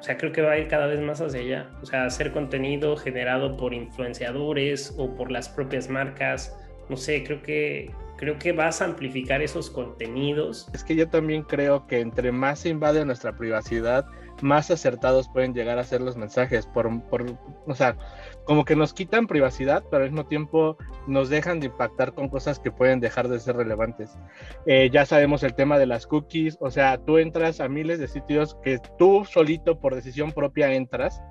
O 0.00 0.02
sea, 0.02 0.16
creo 0.16 0.32
que 0.32 0.40
va 0.40 0.52
a 0.52 0.58
ir 0.58 0.68
cada 0.68 0.86
vez 0.86 1.00
más 1.00 1.20
hacia 1.20 1.40
allá. 1.40 1.70
O 1.82 1.84
sea, 1.84 2.06
hacer 2.06 2.32
contenido 2.32 2.96
generado 2.96 3.54
por 3.58 3.74
influenciadores 3.74 4.94
o 4.96 5.14
por 5.14 5.30
las 5.30 5.50
propias 5.50 5.90
marcas. 5.90 6.58
No 6.88 6.96
sé, 6.96 7.22
creo 7.22 7.42
que 7.42 7.90
creo 8.18 8.38
que 8.38 8.52
vas 8.52 8.82
a 8.82 8.84
amplificar 8.84 9.40
esos 9.40 9.70
contenidos. 9.70 10.68
Es 10.74 10.84
que 10.84 10.96
yo 10.96 11.08
también 11.08 11.44
creo 11.44 11.86
que 11.86 12.00
entre 12.00 12.32
más 12.32 12.60
se 12.60 12.68
invade 12.68 13.04
nuestra 13.04 13.36
privacidad, 13.36 14.04
más 14.42 14.70
acertados 14.70 15.28
pueden 15.28 15.54
llegar 15.54 15.78
a 15.78 15.84
ser 15.84 16.00
los 16.00 16.16
mensajes. 16.16 16.66
Por, 16.66 17.02
por, 17.04 17.24
o 17.66 17.74
sea, 17.74 17.96
como 18.44 18.64
que 18.64 18.76
nos 18.76 18.92
quitan 18.92 19.26
privacidad, 19.26 19.84
pero 19.90 20.02
al 20.02 20.10
mismo 20.10 20.26
tiempo 20.26 20.76
nos 21.06 21.28
dejan 21.28 21.60
de 21.60 21.66
impactar 21.66 22.12
con 22.12 22.28
cosas 22.28 22.58
que 22.58 22.70
pueden 22.70 23.00
dejar 23.00 23.28
de 23.28 23.38
ser 23.38 23.56
relevantes. 23.56 24.18
Eh, 24.66 24.90
ya 24.92 25.06
sabemos 25.06 25.42
el 25.44 25.54
tema 25.54 25.78
de 25.78 25.86
las 25.86 26.06
cookies, 26.06 26.58
o 26.60 26.70
sea, 26.70 26.98
tú 26.98 27.18
entras 27.18 27.60
a 27.60 27.68
miles 27.68 27.98
de 27.98 28.08
sitios 28.08 28.56
que 28.62 28.78
tú 28.98 29.24
solito 29.24 29.78
por 29.78 29.94
decisión 29.94 30.32
propia 30.32 30.72
entras 30.74 31.22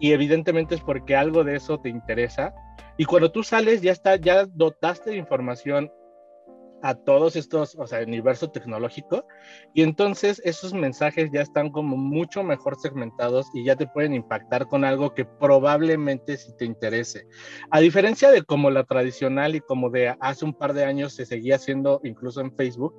y 0.00 0.12
evidentemente 0.12 0.74
es 0.74 0.80
porque 0.80 1.14
algo 1.14 1.44
de 1.44 1.56
eso 1.56 1.78
te 1.78 1.88
interesa. 1.88 2.52
Y 2.96 3.04
cuando 3.04 3.30
tú 3.30 3.42
sales 3.42 3.82
ya 3.82 3.92
está, 3.92 4.16
ya 4.16 4.46
dotaste 4.46 5.10
de 5.10 5.16
información 5.16 5.90
a 6.84 6.94
todos 6.94 7.34
estos, 7.34 7.74
o 7.76 7.86
sea, 7.86 8.00
el 8.00 8.08
universo 8.08 8.50
tecnológico, 8.50 9.26
y 9.72 9.80
entonces 9.80 10.42
esos 10.44 10.74
mensajes 10.74 11.30
ya 11.32 11.40
están 11.40 11.70
como 11.70 11.96
mucho 11.96 12.44
mejor 12.44 12.76
segmentados 12.76 13.46
y 13.54 13.64
ya 13.64 13.74
te 13.74 13.86
pueden 13.86 14.12
impactar 14.12 14.66
con 14.66 14.84
algo 14.84 15.14
que 15.14 15.24
probablemente 15.24 16.36
sí 16.36 16.52
te 16.58 16.66
interese. 16.66 17.26
A 17.70 17.80
diferencia 17.80 18.30
de 18.30 18.42
como 18.42 18.70
la 18.70 18.84
tradicional 18.84 19.56
y 19.56 19.60
como 19.60 19.88
de 19.88 20.14
hace 20.20 20.44
un 20.44 20.52
par 20.52 20.74
de 20.74 20.84
años 20.84 21.14
se 21.14 21.24
seguía 21.24 21.56
haciendo 21.56 22.02
incluso 22.04 22.42
en 22.42 22.54
Facebook, 22.54 22.94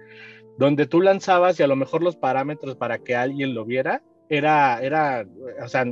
donde 0.58 0.88
tú 0.88 1.00
lanzabas 1.00 1.60
y 1.60 1.64
a 1.64 1.68
lo 1.68 1.76
mejor 1.76 2.02
los 2.02 2.16
parámetros 2.16 2.76
para 2.78 2.98
que 2.98 3.16
alguien 3.16 3.54
lo 3.54 3.66
viera 3.66 4.02
era, 4.30 4.80
era, 4.82 5.28
o 5.64 5.68
sea, 5.68 5.86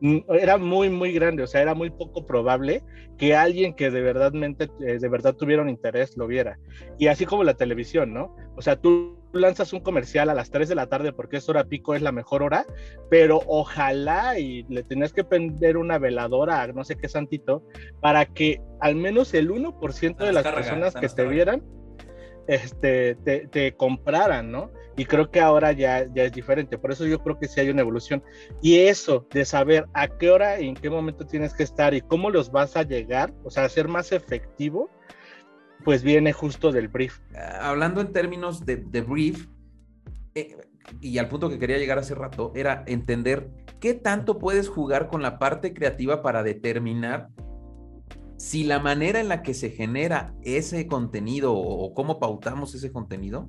era 0.00 0.58
muy, 0.58 0.90
muy 0.90 1.12
grande, 1.12 1.42
o 1.42 1.46
sea, 1.46 1.62
era 1.62 1.74
muy 1.74 1.90
poco 1.90 2.26
probable 2.26 2.82
que 3.16 3.34
alguien 3.34 3.74
que 3.74 3.90
de 3.90 4.00
verdad, 4.00 4.32
eh, 4.34 4.98
de 4.98 5.08
verdad 5.08 5.34
tuviera 5.34 5.62
un 5.62 5.68
interés 5.68 6.16
lo 6.16 6.26
viera. 6.26 6.58
Y 6.98 7.08
así 7.08 7.26
como 7.26 7.44
la 7.44 7.54
televisión, 7.54 8.14
¿no? 8.14 8.36
O 8.56 8.62
sea, 8.62 8.76
tú 8.76 9.18
lanzas 9.32 9.72
un 9.72 9.80
comercial 9.80 10.30
a 10.30 10.34
las 10.34 10.50
3 10.50 10.68
de 10.68 10.74
la 10.74 10.86
tarde 10.86 11.12
porque 11.12 11.36
es 11.36 11.48
hora 11.48 11.64
pico, 11.64 11.94
es 11.94 12.02
la 12.02 12.12
mejor 12.12 12.42
hora, 12.42 12.64
pero 13.10 13.42
ojalá 13.46 14.38
y 14.38 14.64
le 14.68 14.82
tenías 14.82 15.12
que 15.12 15.24
prender 15.24 15.76
una 15.76 15.98
veladora 15.98 16.66
no 16.68 16.84
sé 16.84 16.96
qué 16.96 17.08
santito 17.08 17.62
para 18.00 18.24
que 18.24 18.60
al 18.80 18.96
menos 18.96 19.34
el 19.34 19.50
1% 19.50 20.16
de 20.16 20.32
las 20.32 20.44
personas 20.44 20.94
que 20.94 21.08
te 21.08 21.26
vieran 21.26 21.62
este, 22.46 23.14
te, 23.16 23.46
te, 23.46 23.76
compraran, 23.76 24.50
¿no? 24.50 24.70
Y 24.98 25.04
creo 25.04 25.30
que 25.30 25.40
ahora 25.40 25.70
ya, 25.70 26.12
ya 26.12 26.24
es 26.24 26.32
diferente, 26.32 26.76
por 26.76 26.90
eso 26.90 27.06
yo 27.06 27.22
creo 27.22 27.38
que 27.38 27.46
sí 27.46 27.60
hay 27.60 27.70
una 27.70 27.82
evolución. 27.82 28.20
Y 28.60 28.80
eso 28.80 29.24
de 29.32 29.44
saber 29.44 29.86
a 29.94 30.08
qué 30.08 30.28
hora 30.28 30.60
y 30.60 30.68
en 30.68 30.74
qué 30.74 30.90
momento 30.90 31.24
tienes 31.24 31.54
que 31.54 31.62
estar 31.62 31.94
y 31.94 32.00
cómo 32.00 32.30
los 32.30 32.50
vas 32.50 32.76
a 32.76 32.82
llegar, 32.82 33.32
o 33.44 33.50
sea, 33.50 33.68
ser 33.68 33.86
más 33.86 34.10
efectivo, 34.10 34.90
pues 35.84 36.02
viene 36.02 36.32
justo 36.32 36.72
del 36.72 36.88
brief. 36.88 37.20
Ah, 37.36 37.70
hablando 37.70 38.00
en 38.00 38.12
términos 38.12 38.66
de, 38.66 38.78
de 38.78 39.00
brief, 39.02 39.46
eh, 40.34 40.56
y 41.00 41.18
al 41.18 41.28
punto 41.28 41.48
que 41.48 41.60
quería 41.60 41.78
llegar 41.78 41.98
hace 41.98 42.16
rato, 42.16 42.50
era 42.56 42.82
entender 42.88 43.50
qué 43.78 43.94
tanto 43.94 44.40
puedes 44.40 44.68
jugar 44.68 45.06
con 45.06 45.22
la 45.22 45.38
parte 45.38 45.74
creativa 45.74 46.22
para 46.22 46.42
determinar 46.42 47.28
si 48.36 48.64
la 48.64 48.80
manera 48.80 49.20
en 49.20 49.28
la 49.28 49.42
que 49.44 49.54
se 49.54 49.70
genera 49.70 50.34
ese 50.42 50.88
contenido 50.88 51.54
o 51.54 51.94
cómo 51.94 52.18
pautamos 52.18 52.74
ese 52.74 52.90
contenido 52.90 53.48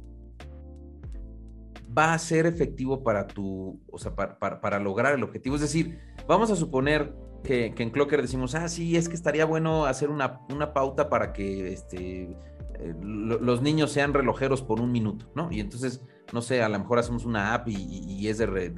va 1.97 2.13
a 2.13 2.19
ser 2.19 2.45
efectivo 2.45 3.03
para 3.03 3.27
tu, 3.27 3.79
o 3.91 3.97
sea, 3.97 4.15
para, 4.15 4.79
lograr 4.79 5.13
el 5.13 5.23
objetivo. 5.23 5.55
Es 5.55 5.61
decir, 5.61 5.99
vamos 6.27 6.51
a 6.51 6.55
suponer 6.55 7.13
que, 7.43 7.73
en 7.77 7.89
Clocker 7.89 8.21
decimos, 8.21 8.55
ah, 8.55 8.67
sí, 8.67 8.95
es 8.95 9.09
que 9.09 9.15
estaría 9.15 9.45
bueno 9.45 9.85
hacer 9.85 10.09
una, 10.09 10.41
una 10.53 10.73
pauta 10.73 11.09
para 11.09 11.33
que 11.33 11.73
este, 11.73 12.37
eh, 12.79 12.95
los 13.01 13.61
niños 13.61 13.91
sean 13.91 14.13
relojeros 14.13 14.61
por 14.61 14.79
un 14.81 14.91
minuto, 14.91 15.31
¿no? 15.35 15.51
Y 15.51 15.59
entonces, 15.59 16.01
no 16.33 16.41
sé, 16.41 16.61
a 16.61 16.69
lo 16.69 16.79
mejor 16.79 16.99
hacemos 16.99 17.25
una 17.25 17.53
app 17.53 17.67
y, 17.67 18.27
es 18.27 18.37
de, 18.37 18.73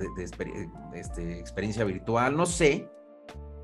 este, 0.96 1.39
experiencia 1.39 1.84
virtual, 1.84 2.38
no 2.38 2.46
sé, 2.46 2.89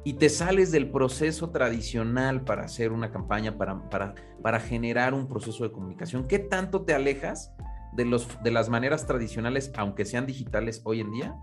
y 0.04 0.14
te 0.14 0.30
sales 0.30 0.72
del 0.72 0.90
proceso 0.90 1.50
tradicional 1.50 2.44
para 2.44 2.64
hacer 2.64 2.92
una 2.92 3.12
campaña, 3.12 3.58
para, 3.58 3.90
para, 3.90 4.16
para 4.42 4.60
generar 4.60 5.14
un 5.14 5.28
proceso 5.28 5.64
de 5.64 5.72
comunicación, 5.72 6.28
¿qué 6.28 6.40
tanto 6.40 6.84
te 6.84 6.94
alejas 6.94 7.54
de, 7.98 8.06
los, 8.06 8.42
de 8.44 8.52
las 8.52 8.70
maneras 8.70 9.06
tradicionales, 9.06 9.74
aunque 9.76 10.06
sean 10.06 10.26
digitales 10.26 10.82
hoy 10.86 11.02
en 11.02 11.12
día, 11.12 11.36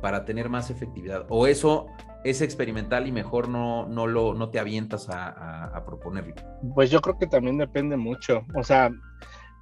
para 0.00 0.24
tener 0.24 0.48
más 0.48 0.70
efectividad? 0.70 1.26
¿O 1.28 1.48
eso 1.48 1.86
es 2.24 2.42
experimental 2.42 3.08
y 3.08 3.12
mejor 3.12 3.48
no, 3.48 3.88
no, 3.88 4.06
lo, 4.06 4.34
no 4.34 4.50
te 4.50 4.60
avientas 4.60 5.08
a, 5.10 5.82
proponerlo? 5.84 6.34
Pues 6.74 6.90
yo 6.90 7.00
creo 7.00 7.18
que 7.18 7.26
también 7.26 7.58
depende 7.58 7.96
mucho. 7.96 8.42
O 8.54 8.62
sea, 8.62 8.90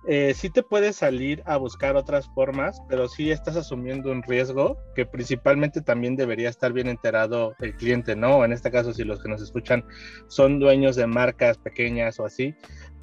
eh, 0.09 0.35
sí 0.35 0.51
te 0.51 0.63
puedes 0.63 0.97
salir 0.97 1.43
a 1.47 1.57
buscar 1.57 1.97
otras 1.97 2.29
formas, 2.35 2.81
pero 2.89 3.09
sí 3.09 3.31
estás 3.31 3.57
asumiendo 3.57 4.11
un 4.11 4.23
riesgo 4.23 4.77
que 4.95 5.07
principalmente 5.07 5.81
también 5.81 6.17
debería 6.17 6.49
estar 6.49 6.73
bien 6.73 6.89
enterado 6.89 7.55
el 7.61 7.75
cliente, 7.77 8.15
¿no? 8.15 8.45
En 8.45 8.53
este 8.53 8.71
caso, 8.71 8.93
si 8.93 9.05
los 9.05 9.23
que 9.23 9.29
nos 9.29 9.43
escuchan 9.43 9.85
son 10.29 10.59
dueños 10.59 10.97
de 10.97 11.07
marcas 11.07 11.59
pequeñas 11.59 12.21
o 12.21 12.25
así, 12.25 12.55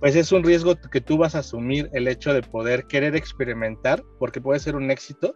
pues 0.03 0.17
es 0.17 0.33
un 0.33 0.43
riesgo 0.43 0.75
que 0.75 0.99
tú 0.99 1.17
vas 1.17 1.33
a 1.33 1.39
asumir 1.39 1.89
el 1.93 2.09
hecho 2.09 2.33
de 2.33 2.41
poder 2.41 2.87
querer 2.87 3.15
experimentar, 3.15 4.03
porque 4.19 4.41
puede 4.41 4.59
ser 4.59 4.75
un 4.75 4.91
éxito 4.91 5.33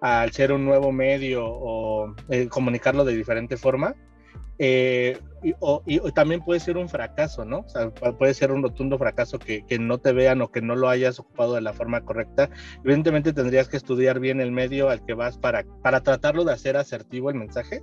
al 0.00 0.32
ser 0.32 0.52
un 0.52 0.64
nuevo 0.64 0.90
medio 0.90 1.44
o 1.44 2.14
eh, 2.30 2.48
comunicarlo 2.48 3.04
de 3.04 3.14
diferente 3.14 3.58
forma, 3.58 3.94
eh, 4.58 5.18
y, 5.42 5.52
o, 5.60 5.82
también 6.14 6.40
puede 6.42 6.60
ser 6.60 6.78
un 6.78 6.88
fracaso, 6.88 7.44
¿no? 7.44 7.66
Puede 8.18 8.32
ser 8.32 8.52
un 8.52 8.62
rotundo 8.62 8.96
fracaso 8.96 9.38
que, 9.38 9.66
que, 9.66 9.78
no 9.78 9.98
te 9.98 10.14
vean 10.14 10.40
o 10.40 10.50
que 10.50 10.62
no 10.62 10.76
lo 10.76 10.88
hayas 10.88 11.20
ocupado 11.20 11.54
de 11.56 11.60
la 11.60 11.74
forma 11.74 12.00
correcta. 12.00 12.48
Evidentemente 12.82 13.34
tendrías 13.34 13.68
que 13.68 13.76
estudiar 13.76 14.18
bien 14.18 14.40
el 14.40 14.50
medio 14.50 14.88
al 14.88 15.04
que 15.04 15.12
vas 15.12 15.36
para, 15.36 15.66
para 15.82 16.00
tratarlo 16.00 16.46
de 16.46 16.54
hacer 16.54 16.78
asertivo 16.78 17.28
el 17.28 17.36
mensaje, 17.36 17.82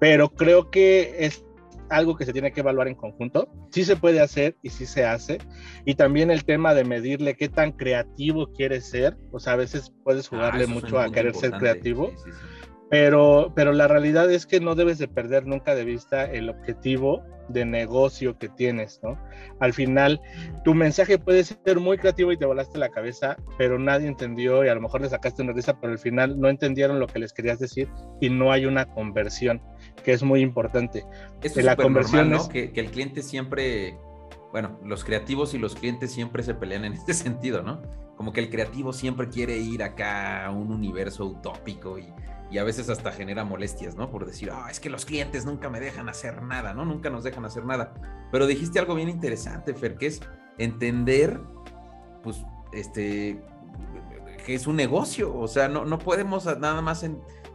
pero 0.00 0.30
creo 0.30 0.70
que 0.70 1.16
es 1.18 1.44
algo 1.90 2.16
que 2.16 2.24
se 2.24 2.32
tiene 2.32 2.52
que 2.52 2.60
evaluar 2.60 2.88
en 2.88 2.94
conjunto. 2.94 3.48
Sí 3.70 3.84
se 3.84 3.96
puede 3.96 4.20
hacer 4.20 4.56
y 4.62 4.70
sí 4.70 4.86
se 4.86 5.04
hace. 5.04 5.38
Y 5.84 5.94
también 5.94 6.30
el 6.30 6.44
tema 6.44 6.74
de 6.74 6.84
medirle 6.84 7.34
qué 7.34 7.48
tan 7.48 7.72
creativo 7.72 8.52
quieres 8.52 8.88
ser. 8.88 9.16
O 9.32 9.40
sea, 9.40 9.54
a 9.54 9.56
veces 9.56 9.92
puedes 10.02 10.26
ah, 10.26 10.30
jugarle 10.30 10.66
mucho 10.66 10.98
a 10.98 11.10
querer 11.10 11.34
ser 11.34 11.52
creativo. 11.52 12.10
Sí, 12.16 12.30
sí, 12.30 12.30
sí. 12.32 12.73
Pero, 12.90 13.52
pero 13.54 13.72
la 13.72 13.88
realidad 13.88 14.30
es 14.30 14.46
que 14.46 14.60
no 14.60 14.74
debes 14.74 14.98
de 14.98 15.08
perder 15.08 15.46
nunca 15.46 15.74
de 15.74 15.84
vista 15.84 16.24
el 16.24 16.48
objetivo 16.48 17.22
de 17.48 17.64
negocio 17.64 18.38
que 18.38 18.48
tienes, 18.48 19.00
¿no? 19.02 19.18
Al 19.60 19.72
final, 19.72 20.20
tu 20.64 20.74
mensaje 20.74 21.18
puede 21.18 21.44
ser 21.44 21.78
muy 21.80 21.98
creativo 21.98 22.32
y 22.32 22.36
te 22.36 22.46
volaste 22.46 22.78
la 22.78 22.88
cabeza, 22.88 23.36
pero 23.58 23.78
nadie 23.78 24.08
entendió 24.08 24.64
y 24.64 24.68
a 24.68 24.74
lo 24.74 24.80
mejor 24.80 25.02
le 25.02 25.08
sacaste 25.08 25.42
una 25.42 25.52
risa, 25.52 25.78
pero 25.80 25.92
al 25.92 25.98
final 25.98 26.38
no 26.40 26.48
entendieron 26.48 27.00
lo 27.00 27.06
que 27.06 27.18
les 27.18 27.32
querías 27.32 27.58
decir 27.58 27.88
y 28.20 28.30
no 28.30 28.52
hay 28.52 28.66
una 28.66 28.86
conversión, 28.86 29.60
que 30.02 30.12
es 30.12 30.22
muy 30.22 30.40
importante. 30.40 31.04
es 31.42 31.56
la 31.56 31.76
conversión 31.76 32.30
normal, 32.30 32.46
¿no? 32.46 32.52
que, 32.52 32.72
que 32.72 32.80
el 32.80 32.90
cliente 32.90 33.22
siempre, 33.22 33.98
bueno, 34.54 34.78
los 34.84 35.02
creativos 35.02 35.52
y 35.52 35.58
los 35.58 35.74
clientes 35.74 36.12
siempre 36.12 36.44
se 36.44 36.54
pelean 36.54 36.84
en 36.84 36.92
este 37.00 37.12
sentido, 37.12 37.64
¿no? 37.64 37.82
Como 38.16 38.32
que 38.32 38.38
el 38.38 38.50
creativo 38.50 38.92
siempre 38.92 39.28
quiere 39.28 39.58
ir 39.58 39.82
acá 39.82 40.46
a 40.46 40.52
un 40.52 40.70
universo 40.70 41.26
utópico 41.26 41.98
y 41.98 42.06
y 42.54 42.58
a 42.58 42.62
veces 42.62 42.88
hasta 42.88 43.10
genera 43.10 43.44
molestias, 43.44 43.96
¿no? 43.96 44.12
Por 44.12 44.26
decir, 44.26 44.50
ah, 44.52 44.68
es 44.70 44.78
que 44.78 44.88
los 44.88 45.04
clientes 45.04 45.44
nunca 45.44 45.68
me 45.68 45.80
dejan 45.80 46.08
hacer 46.08 46.40
nada, 46.40 46.72
¿no? 46.72 46.84
Nunca 46.84 47.10
nos 47.10 47.24
dejan 47.24 47.44
hacer 47.44 47.64
nada. 47.64 47.94
Pero 48.30 48.46
dijiste 48.46 48.78
algo 48.78 48.94
bien 48.94 49.08
interesante, 49.08 49.74
Fer, 49.74 49.96
que 49.96 50.06
es 50.06 50.20
entender, 50.56 51.40
pues, 52.22 52.44
este, 52.72 53.42
que 54.46 54.54
es 54.54 54.68
un 54.68 54.76
negocio, 54.76 55.36
o 55.36 55.48
sea, 55.48 55.66
no, 55.66 55.84
no 55.84 55.98
podemos 55.98 56.44
nada 56.44 56.80
más 56.80 57.04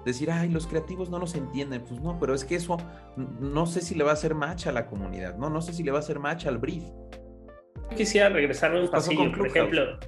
decir, 0.05 0.31
ay, 0.31 0.49
los 0.49 0.67
creativos 0.67 1.09
no 1.09 1.19
nos 1.19 1.35
entienden, 1.35 1.83
pues 1.83 1.99
no, 2.01 2.17
pero 2.19 2.33
es 2.33 2.45
que 2.45 2.55
eso 2.55 2.77
no 3.17 3.65
sé 3.65 3.81
si 3.81 3.95
le 3.95 4.03
va 4.03 4.11
a 4.11 4.13
hacer 4.13 4.35
match 4.35 4.67
a 4.67 4.71
la 4.71 4.87
comunidad, 4.87 5.37
no, 5.37 5.49
no 5.49 5.61
sé 5.61 5.73
si 5.73 5.83
le 5.83 5.91
va 5.91 5.97
a 5.97 6.01
hacer 6.01 6.19
match 6.19 6.45
al 6.45 6.57
brief. 6.57 6.83
Quisiera 7.95 8.29
regresar 8.29 8.75
a 8.75 8.81
un 8.81 8.87
pasillo, 8.89 9.31
por 9.31 9.47
ejemplo, 9.47 9.99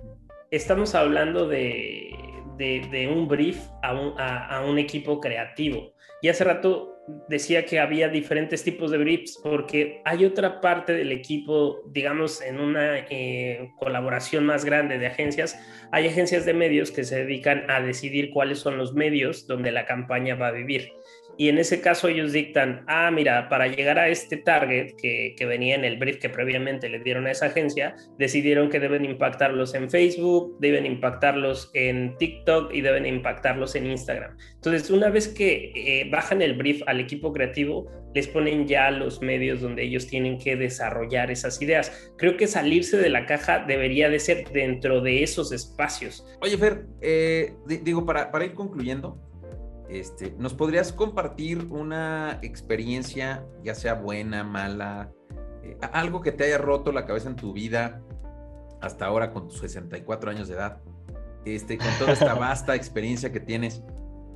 estamos 0.51 0.95
hablando 0.95 1.47
de 1.47 2.21
de, 2.57 3.09
un 3.11 3.27
brief 3.27 3.59
a 3.81 3.93
un, 3.93 4.13
a, 4.19 4.63
un, 4.65 4.77
equipo 4.77 5.19
creativo. 5.19 5.93
Y 6.21 6.29
hace 6.29 6.43
rato 6.43 6.90
decía 7.27 7.65
que 7.65 7.79
había 7.79 8.09
diferentes 8.09 8.63
tipos 8.63 8.91
de 8.91 8.97
briefs 8.97 9.39
porque 9.41 10.01
hay 10.05 10.25
otra 10.25 10.61
parte 10.61 10.93
del 10.93 11.11
equipo, 11.11 11.81
digamos, 11.87 12.41
en 12.41 12.59
una 12.59 12.99
eh, 13.09 13.71
colaboración 13.77 14.45
más 14.45 14.65
grande 14.65 14.97
de 14.97 15.07
agencias, 15.07 15.59
hay 15.91 16.07
agencias 16.07 16.45
de 16.45 16.53
medios 16.53 16.91
que 16.91 17.03
se 17.03 17.17
dedican 17.23 17.69
a 17.69 17.81
decidir 17.81 18.31
cuáles 18.31 18.59
son 18.59 18.77
los 18.77 18.93
medios 18.93 19.47
donde 19.47 19.71
la 19.71 19.85
campaña 19.85 20.35
va 20.35 20.47
a 20.47 20.51
vivir 20.51 20.91
y 21.37 21.49
en 21.49 21.57
ese 21.57 21.81
caso 21.81 22.07
ellos 22.07 22.33
dictan, 22.33 22.83
ah, 22.87 23.09
mira, 23.11 23.49
para 23.49 23.67
llegar 23.67 23.97
a 23.99 24.09
este 24.09 24.37
target 24.37 24.95
que, 25.01 25.35
que, 25.37 25.45
venía 25.45 25.75
en 25.75 25.85
el 25.85 25.97
brief 25.97 26.17
que 26.17 26.29
previamente 26.29 26.89
le 26.89 26.99
dieron 26.99 27.27
a 27.27 27.31
esa 27.31 27.47
agencia, 27.47 27.95
decidieron 28.17 28.69
que 28.69 28.79
deben 28.79 29.05
impactarlos 29.05 29.73
en 29.73 29.89
Facebook, 29.89 30.57
deben 30.59 30.85
impactarlos 30.85 31.71
en 31.73 32.17
TikTok 32.17 32.73
y 32.73 32.81
deben 32.81 33.05
impactarlos 33.05 33.75
en 33.75 33.87
Instagram. 33.87 34.37
Entonces, 34.55 34.89
una 34.89 35.09
vez 35.09 35.27
que 35.27 35.71
eh, 35.75 36.09
bajan 36.11 36.41
el 36.41 36.53
brief 36.53 36.81
al 36.85 36.99
equipo 36.99 37.33
creativo, 37.33 37.89
les 38.13 38.27
ponen 38.27 38.67
ya 38.67 38.91
los 38.91 39.21
medios 39.21 39.61
donde 39.61 39.83
ellos 39.83 40.07
tienen 40.07 40.37
que 40.37 40.55
desarrollar 40.55 41.31
esas 41.31 41.61
ideas. 41.61 42.11
Creo 42.17 42.37
que 42.37 42.47
salirse 42.47 42.97
de 42.97 43.09
la 43.09 43.25
caja 43.25 43.59
debería 43.59 44.09
de 44.09 44.19
ser 44.19 44.49
dentro 44.51 45.01
de 45.01 45.23
esos 45.23 45.51
espacios. 45.51 46.25
Oye, 46.41 46.57
Fer, 46.57 46.85
eh, 47.01 47.53
digo, 47.65 48.05
para, 48.05 48.31
para 48.31 48.45
ir 48.45 48.53
concluyendo, 48.53 49.17
este, 49.91 50.33
¿Nos 50.37 50.53
podrías 50.53 50.93
compartir 50.93 51.67
una 51.69 52.39
experiencia, 52.41 53.45
ya 53.61 53.75
sea 53.75 53.95
buena, 53.95 54.43
mala, 54.43 55.11
eh, 55.63 55.77
algo 55.91 56.21
que 56.21 56.31
te 56.31 56.45
haya 56.45 56.57
roto 56.57 56.93
la 56.93 57.05
cabeza 57.05 57.27
en 57.27 57.35
tu 57.35 57.51
vida 57.51 58.01
hasta 58.79 59.05
ahora 59.05 59.31
con 59.33 59.49
tus 59.49 59.59
64 59.59 60.31
años 60.31 60.47
de 60.47 60.55
edad? 60.55 60.81
Este, 61.43 61.77
con 61.77 61.89
toda 61.99 62.13
esta 62.13 62.33
vasta 62.35 62.73
experiencia 62.73 63.33
que 63.33 63.41
tienes, 63.41 63.83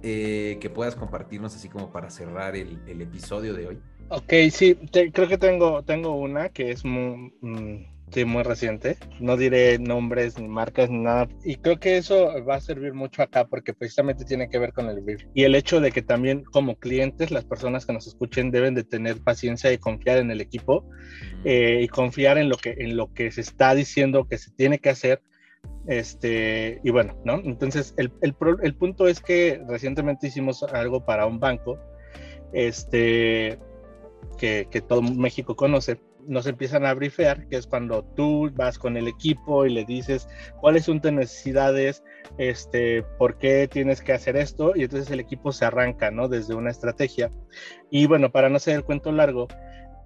eh, 0.03 0.57
que 0.59 0.69
puedas 0.69 0.95
compartirnos 0.95 1.55
así 1.55 1.69
como 1.69 1.89
para 1.89 2.09
cerrar 2.09 2.57
el, 2.57 3.01
episodio 3.01 3.53
de 3.53 3.67
hoy. 3.67 3.79
Ok, 4.09 4.33
sí, 4.51 4.75
creo 4.91 5.27
que 5.29 5.37
tengo, 5.37 5.83
tengo 5.83 6.15
una 6.15 6.49
que 6.49 6.71
es 6.71 6.83
muy, 6.83 7.33
mm, 7.39 7.94
muy 8.23 8.43
reciente. 8.43 8.97
No 9.19 9.35
diré 9.35 9.77
nombres 9.79 10.39
ni 10.39 10.47
marcas 10.47 10.89
ni 10.89 10.99
nada. 10.99 11.27
Y 11.43 11.55
creo 11.55 11.79
que 11.79 11.97
eso 11.97 12.31
va 12.45 12.55
a 12.55 12.61
servir 12.61 12.93
mucho 12.93 13.21
acá 13.21 13.45
porque 13.45 13.73
precisamente 13.73 14.23
tiene 14.23 14.47
que 14.47 14.59
ver 14.59 14.71
con 14.71 14.87
el 14.87 15.01
brief. 15.01 15.23
Y 15.33 15.43
el 15.43 15.55
hecho 15.55 15.81
de 15.81 15.91
que 15.91 16.01
también 16.01 16.43
como 16.43 16.75
clientes, 16.75 17.31
las 17.31 17.43
personas 17.43 17.85
que 17.85 17.91
nos 17.91 18.07
escuchen 18.07 18.51
deben 18.51 18.75
de 18.75 18.83
tener 18.83 19.21
paciencia 19.21 19.73
y 19.73 19.77
confiar 19.77 20.19
en 20.19 20.31
el 20.31 20.39
equipo 20.39 20.87
eh, 21.43 21.81
y 21.81 21.87
confiar 21.89 22.37
en 22.37 22.47
lo, 22.47 22.55
que, 22.57 22.75
en 22.77 22.95
lo 22.95 23.11
que 23.11 23.31
se 23.31 23.41
está 23.41 23.75
diciendo 23.75 24.27
que 24.27 24.37
se 24.37 24.51
tiene 24.51 24.79
que 24.79 24.89
hacer. 24.89 25.21
Este, 25.87 26.79
y 26.83 26.91
bueno, 26.91 27.19
¿no? 27.25 27.41
Entonces, 27.43 27.93
el, 27.97 28.11
el, 28.21 28.35
el 28.61 28.75
punto 28.75 29.07
es 29.07 29.19
que 29.19 29.61
recientemente 29.67 30.27
hicimos 30.27 30.63
algo 30.63 31.03
para 31.05 31.25
un 31.25 31.39
banco, 31.39 31.79
este, 32.53 33.59
que, 34.37 34.67
que 34.69 34.81
todo 34.81 35.01
México 35.01 35.55
conoce 35.55 35.99
nos 36.27 36.47
empiezan 36.47 36.85
a 36.85 36.93
brifear, 36.93 37.47
que 37.47 37.57
es 37.57 37.67
cuando 37.67 38.03
tú 38.15 38.51
vas 38.53 38.77
con 38.77 38.97
el 38.97 39.07
equipo 39.07 39.65
y 39.65 39.73
le 39.73 39.85
dices 39.85 40.27
cuáles 40.59 40.85
son 40.85 41.01
tus 41.01 41.11
necesidades, 41.11 42.03
este, 42.37 43.03
por 43.17 43.37
qué 43.37 43.67
tienes 43.71 44.01
que 44.01 44.13
hacer 44.13 44.35
esto, 44.37 44.73
y 44.75 44.83
entonces 44.83 45.11
el 45.11 45.19
equipo 45.19 45.51
se 45.51 45.65
arranca, 45.65 46.11
¿no? 46.11 46.27
Desde 46.27 46.55
una 46.55 46.71
estrategia. 46.71 47.31
Y 47.89 48.07
bueno, 48.07 48.31
para 48.31 48.49
no 48.49 48.57
hacer 48.57 48.75
el 48.75 48.83
cuento 48.83 49.11
largo, 49.11 49.47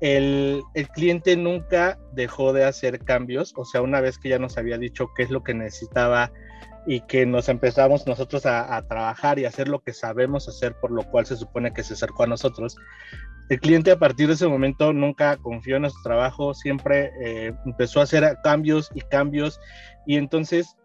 el, 0.01 0.63
cliente 0.93 1.35
nunca 1.35 1.97
dejó 2.13 2.53
de 2.53 2.65
hacer 2.65 2.99
cambios, 2.99 3.53
o 3.55 3.65
sea, 3.65 3.81
una 3.81 4.01
vez 4.01 4.17
que 4.17 4.29
ya 4.29 4.39
nos 4.39 4.57
había 4.57 4.77
dicho 4.77 5.09
qué 5.15 5.23
es 5.23 5.29
lo 5.29 5.43
que 5.43 5.53
necesitaba 5.53 6.31
y 6.87 7.01
que 7.01 7.25
nos 7.25 7.49
empezamos 7.49 8.07
nosotros 8.07 8.45
a, 8.45 8.81
trabajar 8.87 9.37
y 9.37 9.45
hacer 9.45 9.67
lo 9.67 9.79
que 9.79 9.93
sabemos 9.93 10.47
hacer, 10.47 10.75
por 10.79 10.91
lo 10.91 11.03
cual 11.03 11.25
se 11.25 11.35
supone 11.35 11.73
que 11.73 11.83
se 11.83 11.93
acercó 11.93 12.23
a 12.23 12.27
nosotros, 12.27 12.75
el 13.49 13.59
cliente 13.59 13.91
a 13.91 13.99
partir 13.99 14.27
de 14.27 14.35
ese 14.35 14.47
momento 14.47 14.93
nunca 14.93 15.35
confió 15.37 15.75
en 15.75 15.81
nuestro 15.81 16.03
trabajo, 16.03 16.53
siempre 16.53 17.11
eh, 17.23 17.51
empezó 17.65 17.99
a 17.99 18.03
hacer 18.03 18.37
cambios 18.43 18.91
y 18.93 19.01
cambios. 19.01 19.59
Y 20.05 20.17
entonces 20.17 20.77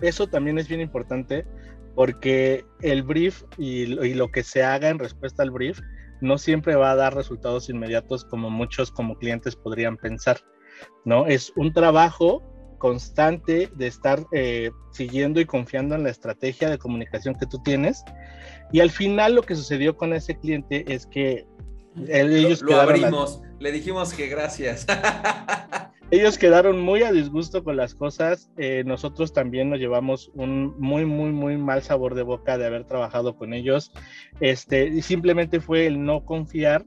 eso 0.00 0.26
también 0.26 0.58
es 0.58 0.68
bien 0.68 0.82
importante 0.82 1.46
porque 1.94 2.66
el 2.82 3.02
brief 3.02 3.44
y, 3.56 3.86
lo 3.86 4.28
que 4.28 4.42
se 4.42 4.62
haga 4.62 4.90
en 4.90 4.98
respuesta 4.98 5.42
al 5.42 5.50
brief 5.50 5.80
no 6.24 6.38
siempre 6.38 6.74
va 6.74 6.90
a 6.90 6.96
dar 6.96 7.14
resultados 7.14 7.68
inmediatos 7.68 8.24
como 8.24 8.50
muchos 8.50 8.90
como 8.90 9.16
clientes 9.16 9.54
podrían 9.54 9.96
pensar, 9.96 10.40
¿no? 11.04 11.26
Es 11.26 11.52
un 11.56 11.72
trabajo 11.72 12.42
constante 12.78 13.70
de 13.74 13.86
estar 13.86 14.26
eh, 14.32 14.70
siguiendo 14.92 15.40
y 15.40 15.46
confiando 15.46 15.94
en 15.94 16.02
la 16.02 16.10
estrategia 16.10 16.68
de 16.68 16.78
comunicación 16.78 17.34
que 17.34 17.46
tú 17.46 17.62
tienes. 17.62 18.02
Y 18.72 18.80
al 18.80 18.90
final 18.90 19.34
lo 19.34 19.42
que 19.42 19.54
sucedió 19.54 19.96
con 19.96 20.12
ese 20.12 20.36
cliente 20.38 20.84
es 20.92 21.06
que 21.06 21.46
ellos 22.08 22.62
lo, 22.62 22.80
abrimos, 22.80 23.40
le 23.60 23.72
dijimos 23.72 24.12
que 24.12 24.26
gracias. 24.26 24.86
ellos 26.14 26.38
quedaron 26.38 26.80
muy 26.80 27.02
a 27.02 27.12
disgusto 27.12 27.64
con 27.64 27.76
las 27.76 27.94
cosas. 27.94 28.50
Eh, 28.56 28.84
nosotros 28.86 29.32
también 29.32 29.70
nos 29.70 29.78
llevamos 29.78 30.30
un 30.34 30.78
muy, 30.78 31.04
muy, 31.04 31.32
muy 31.32 31.56
mal 31.56 31.82
sabor 31.82 32.14
de 32.14 32.22
boca 32.22 32.56
de 32.58 32.66
haber 32.66 32.84
trabajado 32.84 33.36
con 33.36 33.52
ellos. 33.52 33.92
Este, 34.40 34.86
y 34.88 35.02
simplemente 35.02 35.60
fue 35.60 35.86
el 35.86 36.04
no 36.04 36.24
confiar. 36.24 36.84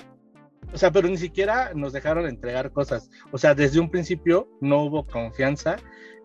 O 0.73 0.77
sea, 0.77 0.91
pero 0.91 1.07
ni 1.07 1.17
siquiera 1.17 1.71
nos 1.73 1.93
dejaron 1.93 2.27
entregar 2.27 2.71
cosas. 2.71 3.09
O 3.31 3.37
sea, 3.37 3.55
desde 3.55 3.79
un 3.79 3.89
principio 3.89 4.47
no 4.61 4.83
hubo 4.83 5.05
confianza 5.05 5.77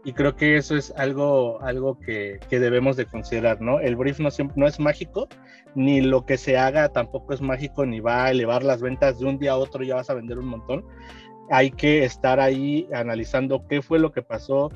y 0.04 0.12
creo 0.12 0.34
que 0.36 0.56
eso 0.56 0.76
es 0.76 0.92
algo, 0.96 1.62
algo 1.62 1.98
que, 1.98 2.40
que, 2.48 2.58
debemos 2.58 2.96
de 2.96 3.06
considerar, 3.06 3.60
¿no? 3.60 3.78
El 3.78 3.94
brief 3.96 4.18
no, 4.18 4.30
no 4.56 4.66
es 4.66 4.80
mágico, 4.80 5.28
ni 5.74 6.00
lo 6.00 6.26
que 6.26 6.36
se 6.36 6.58
haga 6.58 6.88
tampoco 6.88 7.32
es 7.32 7.40
mágico, 7.40 7.86
ni 7.86 8.00
va 8.00 8.24
a 8.24 8.30
elevar 8.30 8.64
las 8.64 8.82
ventas 8.82 9.20
de 9.20 9.26
un 9.26 9.38
día 9.38 9.52
a 9.52 9.56
otro, 9.56 9.84
ya 9.84 9.94
vas 9.94 10.10
a 10.10 10.14
vender 10.14 10.38
un 10.38 10.46
montón. 10.46 10.84
Hay 11.50 11.70
que 11.70 12.04
estar 12.04 12.40
ahí 12.40 12.88
analizando 12.92 13.66
qué 13.66 13.82
fue 13.82 13.98
lo 13.98 14.12
que 14.12 14.22
pasó, 14.22 14.70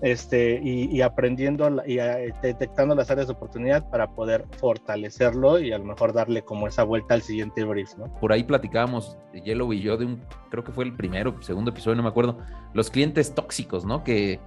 este, 0.00 0.60
y, 0.62 1.00
aprendiendo 1.00 1.82
y 1.84 1.98
eh, 1.98 2.32
detectando 2.40 2.94
las 2.94 3.10
áreas 3.10 3.26
de 3.26 3.32
oportunidad 3.32 3.88
para 3.90 4.08
poder 4.14 4.44
fortalecerlo 4.58 5.58
y 5.58 5.72
a 5.72 5.78
lo 5.78 5.84
mejor 5.84 6.12
darle 6.12 6.42
como 6.42 6.68
esa 6.68 6.84
vuelta 6.84 7.14
al 7.14 7.22
siguiente 7.22 7.64
brief, 7.64 7.96
¿no? 7.96 8.04
Por 8.20 8.32
ahí 8.32 8.44
platicábamos, 8.44 9.18
Yellow 9.32 9.72
y 9.72 9.80
yo, 9.80 9.96
de 9.96 10.04
un, 10.04 10.22
creo 10.50 10.62
que 10.62 10.70
fue 10.70 10.84
el 10.84 10.94
primero, 10.94 11.42
segundo 11.42 11.72
episodio, 11.72 11.96
no 11.96 12.04
me 12.04 12.10
acuerdo, 12.10 12.38
los 12.74 12.90
clientes 12.90 13.34
tóxicos, 13.34 13.84
¿no? 13.84 14.04
Que, 14.04 14.40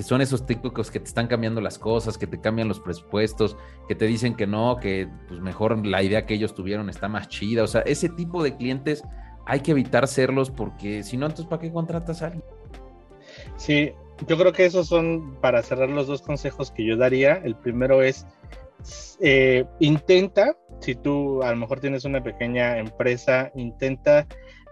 son 0.00 0.20
esos 0.20 0.44
típicos 0.44 0.90
que 0.90 1.00
te 1.00 1.06
están 1.06 1.26
cambiando 1.26 1.62
las 1.62 1.78
cosas, 1.78 2.18
que 2.18 2.26
te 2.26 2.38
cambian 2.38 2.68
los 2.68 2.80
presupuestos, 2.80 3.56
que 3.88 3.94
te 3.94 4.04
dicen 4.04 4.34
que 4.34 4.46
no, 4.46 4.76
que 4.76 5.08
pues 5.26 5.40
mejor 5.40 5.86
la 5.86 6.02
idea 6.02 6.26
que 6.26 6.34
ellos 6.34 6.54
tuvieron 6.54 6.90
está 6.90 7.08
más 7.08 7.28
chida, 7.28 7.62
o 7.62 7.66
sea, 7.66 7.80
ese 7.80 8.10
tipo 8.10 8.42
de 8.42 8.58
clientes 8.58 9.02
hay 9.46 9.60
que 9.60 9.70
evitar 9.70 10.06
serlos 10.08 10.50
porque 10.50 11.02
si 11.02 11.16
no, 11.16 11.26
entonces 11.26 11.46
¿para 11.46 11.62
qué 11.62 11.72
contratas 11.72 12.20
a 12.22 12.26
alguien? 12.26 12.44
Sí, 13.56 13.92
yo 14.26 14.36
creo 14.36 14.52
que 14.52 14.66
esos 14.66 14.88
son 14.88 15.36
para 15.40 15.62
cerrar 15.62 15.88
los 15.88 16.06
dos 16.06 16.22
consejos 16.22 16.70
que 16.70 16.84
yo 16.84 16.96
daría. 16.96 17.34
El 17.36 17.54
primero 17.56 18.02
es, 18.02 18.26
eh, 19.20 19.64
intenta, 19.78 20.56
si 20.80 20.94
tú 20.94 21.42
a 21.42 21.50
lo 21.50 21.56
mejor 21.56 21.80
tienes 21.80 22.04
una 22.04 22.22
pequeña 22.22 22.78
empresa, 22.78 23.50
intenta 23.54 24.26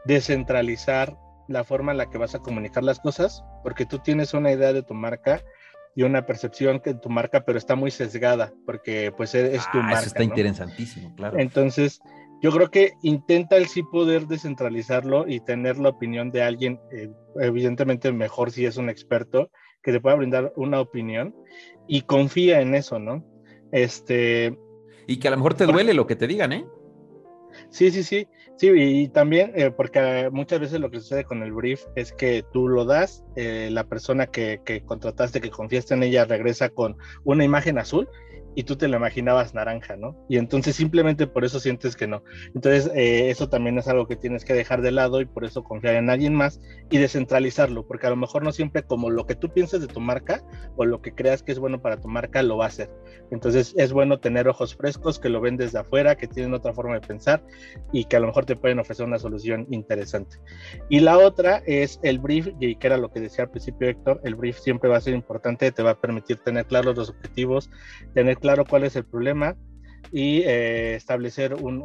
descentralizar 0.05 1.17
la 1.49 1.63
forma 1.63 1.93
en 1.93 1.99
la 1.99 2.11
que 2.11 2.19
vas 2.19 2.35
a 2.35 2.39
comunicar 2.41 2.83
las 2.85 3.01
cosas, 3.01 3.45
porque 3.63 3.87
tú 3.87 3.99
tienes 3.99 4.35
una 4.35 4.51
idea 4.51 4.73
de 4.73 4.83
tu 4.83 4.95
marca 4.95 5.43
y 5.95 6.03
una 6.03 6.27
percepción 6.27 6.81
que 6.81 6.95
tu 6.95 7.09
marca, 7.09 7.45
pero 7.45 7.59
está 7.59 7.77
muy 7.77 7.91
sesgada, 7.91 8.53
porque 8.67 9.13
pues 9.17 9.35
es, 9.35 9.71
tu 9.71 9.79
marca. 9.79 9.97
Ah, 9.97 10.01
eso 10.01 10.09
está 10.09 10.25
interesantísimo, 10.25 11.15
claro. 11.15 11.39
Entonces, 11.39 12.01
yo 12.41 12.51
creo 12.51 12.71
que 12.71 12.93
intenta 13.03 13.57
el 13.57 13.67
sí 13.67 13.83
poder 13.83 14.27
descentralizarlo 14.27 15.27
y 15.27 15.41
tener 15.41 15.79
la 15.79 15.91
opinión 15.91 16.31
de 16.31 16.43
alguien, 16.43 16.81
eh, 16.93 17.11
evidentemente 17.41 18.13
mejor 18.13 18.51
si 18.51 18.67
es 18.67 18.77
un 18.77 18.89
experto, 18.89 19.51
que 19.83 19.93
te 19.93 20.01
pueda 20.01 20.17
brindar 20.17 20.53
una 20.57 20.81
opinión 20.81 21.35
y 21.87 22.03
confía 22.03 22.61
en 22.61 22.75
eso, 22.75 22.99
¿no? 22.99 23.25
Este... 23.73 24.59
Y 25.07 25.19
que 25.19 25.29
a 25.29 25.31
lo 25.31 25.37
mejor 25.37 25.55
te 25.55 25.67
duele 25.67 25.93
lo 25.95 26.07
que 26.07 26.17
te 26.17 26.27
digan, 26.27 26.53
¿eh? 26.53 26.65
Sí, 27.71 27.91
sí, 27.91 28.03
sí. 28.03 28.27
Sí, 28.57 28.71
y 28.73 29.09
también 29.09 29.53
eh, 29.57 29.73
porque 29.73 30.29
muchas 30.31 30.61
veces 30.61 30.81
lo 30.81 30.91
que 30.91 31.01
sucede 31.01 31.25
con 31.25 31.43
el 31.43 31.53
brief 31.53 31.85
es 31.97 32.13
que 32.13 32.45
tú 32.53 32.69
lo 32.69 32.85
das, 32.85 33.25
eh, 33.35 33.69
la 33.73 33.85
persona 33.85 34.27
que, 34.27 34.61
que, 34.65 34.83
contrataste, 34.83 35.41
que 35.41 35.51
confiaste 35.51 35.95
en 35.95 36.05
ella, 36.05 36.25
regresa 36.25 36.69
con 36.69 36.97
una 37.25 37.45
imagen 37.45 37.79
azul 37.79 38.09
y 38.55 38.65
tú 38.65 38.77
te 38.77 38.89
lo 38.89 38.97
imaginabas 38.97 39.55
naranja, 39.55 39.97
¿no? 39.97 40.17
Y 40.29 40.39
entonces 40.39 40.77
simplemente 40.77 41.27
por 41.27 41.45
eso 41.45 41.61
sientes 41.61 41.97
que 41.97 42.07
no. 42.07 42.23
Entonces 42.55 42.91
eh, 42.95 43.31
eso 43.31 43.49
también 43.49 43.79
es 43.79 43.89
algo 43.89 44.07
que 44.07 44.17
tienes 44.17 44.45
que 44.45 44.55
dejar 44.55 44.83
de 44.83 44.93
lado 44.93 45.21
y 45.21 45.27
por 45.27 45.45
eso 45.45 45.65
confiar 45.65 45.95
en 45.97 46.11
alguien 46.11 46.35
más 46.35 46.61
y 46.91 46.99
descentralizarlo, 46.99 47.87
porque 47.87 48.07
a 48.07 48.11
lo 48.11 48.17
mejor 48.17 48.43
no 48.43 48.53
siempre 48.53 48.83
como 48.83 49.11
lo 49.11 49.27
que 49.27 49.35
tú 49.35 49.53
pienses 49.53 49.81
de 49.81 49.87
tu 49.87 50.01
marca 50.01 50.43
o 50.77 50.85
lo 50.85 51.01
que 51.01 51.15
creas 51.15 51.43
que 51.43 51.53
es 51.53 51.59
bueno 51.59 51.81
para 51.81 52.01
tu 52.01 52.09
marca 52.09 52.43
lo 52.43 52.57
va 52.57 52.67
a 52.67 52.69
hacer. 52.69 52.91
Entonces 53.31 53.75
es 53.77 53.93
bueno 53.93 54.21
tener 54.21 54.49
ojos 54.49 54.77
frescos 54.77 55.19
que 55.19 55.29
lo 55.29 55.41
ven 55.41 55.57
desde 55.57 55.79
afuera, 55.79 56.17
que 56.17 56.29
tienen 56.29 56.55
otra 56.55 56.73
forma 56.73 56.95
de 56.95 57.01
pensar 57.01 57.45
y 57.93 58.05
que 58.05 58.17
a 58.17 58.21
lo 58.21 58.27
mejor 58.29 58.45
te 58.45 58.57
pueden 58.57 58.79
ofrecer 58.79 59.07
una 59.07 59.19
solución 59.19 59.67
interesante. 59.71 60.37
Y 60.89 61.01
la 61.01 61.19
otra 61.19 61.63
es 61.67 61.99
el 62.03 62.19
brief, 62.19 62.49
y 62.61 62.77
que 62.77 62.87
era 62.87 62.97
lo 62.97 63.11
que 63.11 63.21
decía 63.21 63.45
al 63.45 63.51
principio 63.51 63.89
Héctor, 63.89 64.21
el 64.25 64.35
brief 64.35 64.59
siempre 64.59 64.89
va 64.89 64.97
a 64.99 65.01
ser 65.01 65.15
importante, 65.15 65.71
te 65.73 65.83
va 65.83 65.91
a 65.91 66.01
permitir 66.01 66.39
tener 66.39 66.67
claros 66.67 66.97
los 66.97 67.11
objetivos, 67.11 67.71
tener 68.15 68.39
claro 68.45 68.67
cuál 68.67 68.85
es 68.85 68.95
el 68.95 69.07
problema 69.07 69.57
y 70.13 70.43
eh, 70.43 70.97
establecer 70.97 71.55
un, 71.55 71.81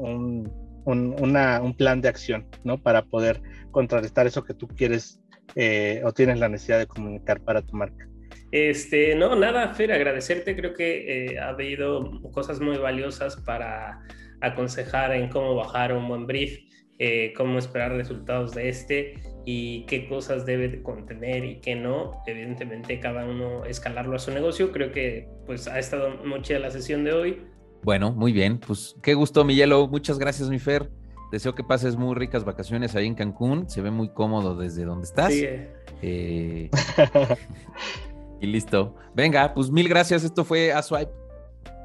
un, 0.83 1.75
plan 1.77 2.01
de 2.01 2.09
acción, 2.09 2.47
¿no? 2.65 2.77
Para 2.77 3.03
poder 3.03 3.41
contrarrestar 3.71 4.27
eso 4.27 4.43
que 4.43 4.53
tú 4.53 4.67
quieres 4.67 5.21
eh, 5.55 6.01
o 6.03 6.11
tienes 6.11 6.37
la 6.37 6.49
necesidad 6.49 6.79
de 6.79 6.85
comunicar 6.85 7.39
para 7.39 7.61
tu 7.61 7.77
marca. 7.77 8.09
Este, 8.51 9.15
no, 9.15 9.37
nada, 9.37 9.73
Fer, 9.73 9.93
agradecerte. 9.93 10.53
Creo 10.53 10.73
que 10.73 10.89
eh, 11.27 11.39
ha 11.39 11.49
habido 11.49 12.21
cosas 12.33 12.59
muy 12.59 12.77
valiosas 12.77 13.37
para 13.37 14.01
aconsejar 14.41 15.13
en 15.13 15.29
cómo 15.29 15.55
bajar 15.55 15.93
un 15.93 16.09
buen 16.09 16.27
brief, 16.27 16.59
cómo 17.37 17.57
esperar 17.57 17.93
resultados 17.93 18.53
de 18.53 18.67
este 18.67 19.13
y 19.51 19.81
qué 19.87 20.07
cosas 20.07 20.45
debe 20.45 20.83
contener 20.83 21.43
y 21.43 21.55
qué 21.55 21.73
no. 21.73 22.21
Evidentemente, 22.27 22.99
cada 22.99 23.25
uno 23.25 23.65
escalarlo 23.65 24.15
a 24.15 24.19
su 24.19 24.29
negocio. 24.29 24.71
Creo 24.71 24.91
que 24.91 25.27
pues 25.47 25.67
ha 25.67 25.79
estado 25.79 26.23
muy 26.23 26.43
chida 26.43 26.59
la 26.59 26.69
sesión 26.69 27.03
de 27.03 27.13
hoy. 27.13 27.41
Bueno, 27.81 28.11
muy 28.11 28.31
bien. 28.31 28.59
Pues 28.59 28.95
qué 29.01 29.15
gusto, 29.15 29.43
mi 29.43 29.59
Muchas 29.89 30.19
gracias, 30.19 30.51
mi 30.51 30.59
Fer. 30.59 30.91
Deseo 31.31 31.55
que 31.55 31.63
pases 31.63 31.95
muy 31.95 32.13
ricas 32.13 32.45
vacaciones 32.45 32.95
ahí 32.95 33.07
en 33.07 33.15
Cancún. 33.15 33.67
Se 33.67 33.81
ve 33.81 33.89
muy 33.89 34.09
cómodo 34.09 34.55
desde 34.55 34.85
donde 34.85 35.05
estás. 35.05 35.33
Sí. 35.33 35.47
Eh, 36.03 36.69
y 38.41 38.45
listo. 38.45 38.95
Venga, 39.15 39.51
pues 39.55 39.71
mil 39.71 39.89
gracias. 39.89 40.23
Esto 40.23 40.45
fue 40.45 40.71
A 40.73 40.83
Swipe. 40.83 41.11